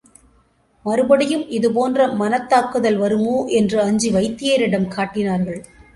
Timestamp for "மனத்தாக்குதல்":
2.21-2.97